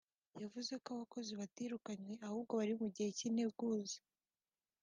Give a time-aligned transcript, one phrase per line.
[0.41, 3.97] yavuze ko abakozi batirukanwe ahubwo bari mu gihe cy’integuza